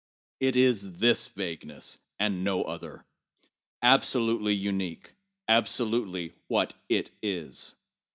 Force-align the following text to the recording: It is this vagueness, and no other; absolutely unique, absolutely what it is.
It 0.39 0.55
is 0.55 0.97
this 0.97 1.27
vagueness, 1.27 1.99
and 2.17 2.43
no 2.43 2.63
other; 2.63 3.05
absolutely 3.83 4.55
unique, 4.55 5.11
absolutely 5.47 6.33
what 6.47 6.73
it 6.89 7.11
is. 7.21 7.75